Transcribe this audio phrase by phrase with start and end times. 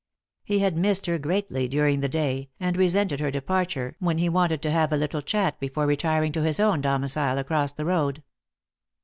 [0.43, 4.59] He had missed her greatly during the day, and resented her departure when he wanted
[4.63, 8.23] to have a little chat before retiring to his own domicile across the road.